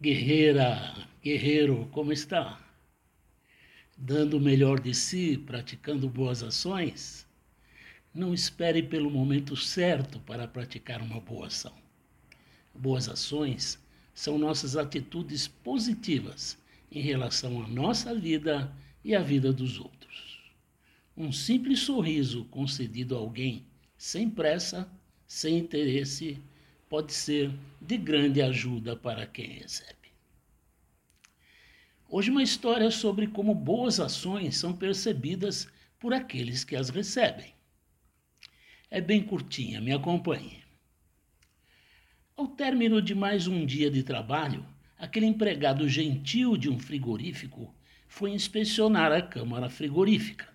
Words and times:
Guerreira, 0.00 0.94
guerreiro, 1.20 1.88
como 1.90 2.12
está? 2.12 2.64
Dando 3.96 4.36
o 4.36 4.40
melhor 4.40 4.78
de 4.78 4.94
si, 4.94 5.36
praticando 5.36 6.08
boas 6.08 6.40
ações? 6.40 7.26
Não 8.14 8.32
espere 8.32 8.80
pelo 8.80 9.10
momento 9.10 9.56
certo 9.56 10.20
para 10.20 10.46
praticar 10.46 11.02
uma 11.02 11.20
boa 11.20 11.48
ação. 11.48 11.74
Boas 12.72 13.08
ações 13.08 13.76
são 14.14 14.38
nossas 14.38 14.76
atitudes 14.76 15.48
positivas 15.48 16.56
em 16.92 17.00
relação 17.00 17.60
à 17.60 17.66
nossa 17.66 18.14
vida 18.14 18.72
e 19.04 19.16
à 19.16 19.20
vida 19.20 19.52
dos 19.52 19.80
outros. 19.80 20.38
Um 21.16 21.32
simples 21.32 21.80
sorriso 21.80 22.44
concedido 22.44 23.16
a 23.16 23.18
alguém 23.18 23.66
sem 23.96 24.30
pressa, 24.30 24.88
sem 25.26 25.58
interesse, 25.58 26.40
pode 26.88 27.12
ser 27.12 27.52
de 27.80 27.96
grande 27.96 28.40
ajuda 28.40 28.96
para 28.96 29.26
quem 29.26 29.58
recebe. 29.58 29.96
Hoje, 32.08 32.30
uma 32.30 32.42
história 32.42 32.90
sobre 32.90 33.26
como 33.26 33.54
boas 33.54 34.00
ações 34.00 34.56
são 34.56 34.74
percebidas 34.74 35.68
por 35.98 36.14
aqueles 36.14 36.64
que 36.64 36.74
as 36.74 36.88
recebem. 36.88 37.54
É 38.90 39.00
bem 39.00 39.22
curtinha, 39.22 39.80
me 39.80 39.92
acompanhe. 39.92 40.62
Ao 42.34 42.48
término 42.48 43.02
de 43.02 43.14
mais 43.14 43.46
um 43.46 43.66
dia 43.66 43.90
de 43.90 44.02
trabalho, 44.02 44.64
aquele 44.96 45.26
empregado 45.26 45.86
gentil 45.86 46.56
de 46.56 46.70
um 46.70 46.78
frigorífico 46.78 47.74
foi 48.06 48.30
inspecionar 48.30 49.12
a 49.12 49.20
câmara 49.20 49.68
frigorífica. 49.68 50.48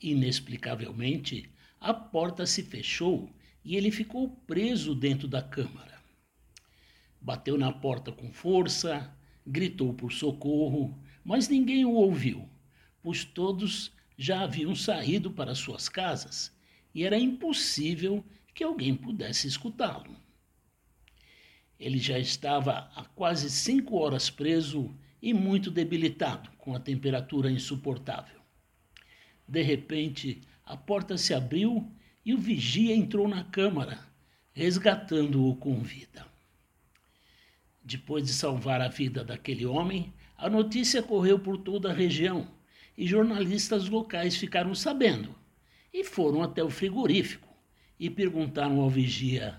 Inexplicavelmente, 0.00 1.48
a 1.80 1.94
porta 1.94 2.44
se 2.44 2.62
fechou 2.62 3.30
e 3.64 3.76
ele 3.76 3.90
ficou 3.90 4.28
preso 4.46 4.94
dentro 4.94 5.28
da 5.28 5.42
câmara. 5.42 6.00
Bateu 7.20 7.56
na 7.56 7.72
porta 7.72 8.10
com 8.10 8.32
força, 8.32 9.14
gritou 9.46 9.94
por 9.94 10.12
socorro, 10.12 10.98
mas 11.24 11.48
ninguém 11.48 11.84
o 11.84 11.92
ouviu, 11.92 12.48
pois 13.02 13.24
todos 13.24 13.92
já 14.16 14.42
haviam 14.42 14.74
saído 14.74 15.30
para 15.30 15.54
suas 15.54 15.88
casas 15.88 16.52
e 16.94 17.04
era 17.04 17.18
impossível 17.18 18.24
que 18.54 18.64
alguém 18.64 18.94
pudesse 18.94 19.46
escutá-lo. 19.46 20.16
Ele 21.78 21.98
já 21.98 22.18
estava 22.18 22.90
há 22.94 23.04
quase 23.04 23.50
cinco 23.50 23.96
horas 23.96 24.30
preso 24.30 24.94
e 25.20 25.32
muito 25.32 25.70
debilitado, 25.70 26.50
com 26.58 26.74
a 26.74 26.80
temperatura 26.80 27.50
insuportável. 27.50 28.40
De 29.48 29.62
repente, 29.62 30.40
a 30.64 30.76
porta 30.76 31.16
se 31.16 31.34
abriu 31.34 31.90
e 32.24 32.34
o 32.34 32.38
vigia 32.38 32.94
entrou 32.94 33.28
na 33.28 33.44
câmara, 33.44 33.98
resgatando-o 34.52 35.56
com 35.56 35.80
vida. 35.80 36.26
Depois 37.82 38.24
de 38.24 38.32
salvar 38.32 38.80
a 38.80 38.88
vida 38.88 39.24
daquele 39.24 39.66
homem, 39.66 40.12
a 40.36 40.48
notícia 40.48 41.02
correu 41.02 41.38
por 41.38 41.58
toda 41.58 41.90
a 41.90 41.94
região 41.94 42.48
e 42.96 43.06
jornalistas 43.06 43.88
locais 43.88 44.36
ficaram 44.36 44.74
sabendo 44.74 45.34
e 45.92 46.04
foram 46.04 46.42
até 46.42 46.62
o 46.62 46.70
frigorífico 46.70 47.48
e 47.98 48.08
perguntaram 48.08 48.80
ao 48.80 48.88
vigia: 48.88 49.58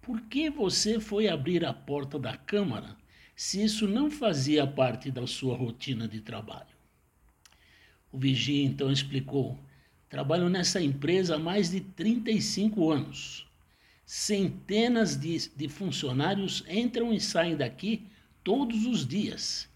por 0.00 0.20
que 0.22 0.50
você 0.50 0.98
foi 0.98 1.28
abrir 1.28 1.64
a 1.64 1.72
porta 1.72 2.18
da 2.18 2.36
câmara 2.36 2.96
se 3.36 3.62
isso 3.62 3.86
não 3.86 4.10
fazia 4.10 4.66
parte 4.66 5.10
da 5.10 5.26
sua 5.26 5.56
rotina 5.56 6.08
de 6.08 6.20
trabalho? 6.20 6.74
O 8.10 8.18
vigia 8.18 8.64
então 8.64 8.90
explicou 8.90 9.58
Trabalho 10.12 10.50
nessa 10.50 10.78
empresa 10.78 11.36
há 11.36 11.38
mais 11.38 11.70
de 11.70 11.80
35 11.80 12.90
anos. 12.90 13.46
Centenas 14.04 15.16
de, 15.16 15.48
de 15.56 15.70
funcionários 15.70 16.62
entram 16.68 17.14
e 17.14 17.18
saem 17.18 17.56
daqui 17.56 18.02
todos 18.44 18.84
os 18.84 19.06
dias. 19.06 19.70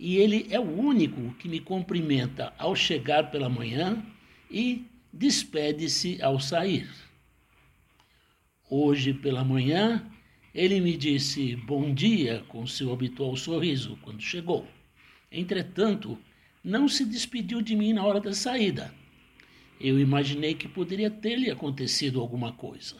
E 0.00 0.16
ele 0.16 0.46
é 0.48 0.58
o 0.58 0.62
único 0.62 1.34
que 1.34 1.46
me 1.46 1.60
cumprimenta 1.60 2.54
ao 2.56 2.74
chegar 2.74 3.30
pela 3.30 3.50
manhã 3.50 4.02
e 4.50 4.86
despede-se 5.12 6.22
ao 6.22 6.40
sair. 6.40 6.88
Hoje 8.70 9.12
pela 9.12 9.44
manhã, 9.44 10.10
ele 10.54 10.80
me 10.80 10.96
disse 10.96 11.54
bom 11.54 11.92
dia 11.92 12.42
com 12.48 12.66
seu 12.66 12.94
habitual 12.94 13.36
sorriso 13.36 13.98
quando 14.00 14.22
chegou. 14.22 14.66
Entretanto, 15.30 16.18
não 16.64 16.88
se 16.88 17.04
despediu 17.04 17.60
de 17.60 17.76
mim 17.76 17.92
na 17.92 18.02
hora 18.06 18.22
da 18.22 18.32
saída 18.32 19.01
eu 19.82 19.98
imaginei 19.98 20.54
que 20.54 20.68
poderia 20.68 21.10
ter-lhe 21.10 21.50
acontecido 21.50 22.20
alguma 22.20 22.52
coisa. 22.52 22.96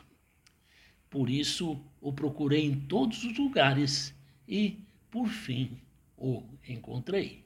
Por 1.09 1.31
isso 1.31 1.81
o 2.01 2.13
procurei 2.13 2.65
em 2.65 2.75
todos 2.75 3.23
os 3.23 3.39
lugares 3.39 4.15
e, 4.49 4.79
por 5.11 5.29
fim, 5.29 5.79
o 6.17 6.43
encontrei. 6.69 7.45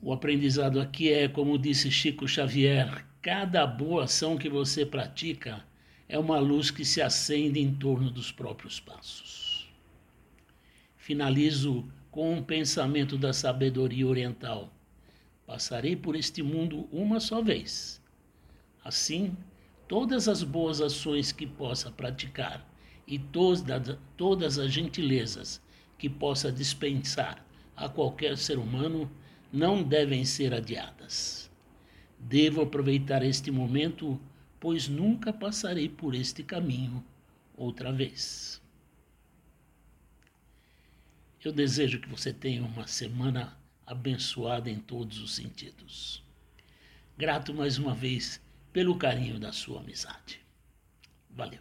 O 0.00 0.12
aprendizado 0.12 0.80
aqui 0.80 1.12
é, 1.12 1.26
como 1.26 1.58
disse 1.58 1.90
Chico 1.90 2.28
Xavier, 2.28 3.06
cada 3.22 3.66
boa 3.66 4.04
ação 4.04 4.36
que 4.36 4.50
você 4.50 4.84
pratica 4.84 5.64
é 6.06 6.18
uma 6.18 6.38
luz 6.38 6.70
que 6.70 6.84
se 6.84 7.00
acende 7.00 7.58
em 7.58 7.74
torno 7.74 8.10
dos 8.10 8.30
próprios 8.30 8.78
passos. 8.78 9.66
Finalizo 10.94 11.90
com 12.10 12.34
um 12.34 12.42
pensamento 12.42 13.16
da 13.16 13.32
sabedoria 13.32 14.06
oriental 14.06 14.73
Passarei 15.46 15.94
por 15.94 16.16
este 16.16 16.42
mundo 16.42 16.88
uma 16.90 17.20
só 17.20 17.42
vez. 17.42 18.00
Assim, 18.82 19.36
todas 19.86 20.28
as 20.28 20.42
boas 20.42 20.80
ações 20.80 21.32
que 21.32 21.46
possa 21.46 21.90
praticar 21.90 22.66
e 23.06 23.18
todas, 23.18 24.58
as 24.58 24.72
gentilezas 24.72 25.60
que 25.98 26.08
possa 26.08 26.50
dispensar 26.50 27.44
a 27.76 27.88
qualquer 27.88 28.36
ser 28.38 28.58
humano 28.58 29.10
não 29.52 29.82
devem 29.82 30.24
ser 30.24 30.54
adiadas. 30.54 31.50
Devo 32.18 32.62
aproveitar 32.62 33.22
este 33.22 33.50
momento, 33.50 34.20
pois 34.58 34.88
nunca 34.88 35.32
passarei 35.32 35.88
por 35.88 36.14
este 36.14 36.42
caminho 36.42 37.04
outra 37.56 37.92
vez. 37.92 38.62
Eu 41.44 41.52
desejo 41.52 42.00
que 42.00 42.08
você 42.08 42.32
tenha 42.32 42.64
uma 42.64 42.86
semana 42.86 43.54
abençoada 43.86 44.70
em 44.70 44.78
todos 44.78 45.18
os 45.18 45.34
sentidos. 45.34 46.22
Grato 47.16 47.54
mais 47.54 47.78
uma 47.78 47.94
vez 47.94 48.40
pelo 48.72 48.96
carinho 48.96 49.38
da 49.38 49.52
sua 49.52 49.80
amizade. 49.80 50.40
Valeu. 51.30 51.60